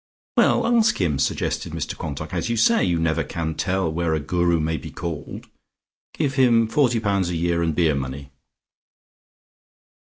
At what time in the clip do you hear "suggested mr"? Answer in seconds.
1.19-1.95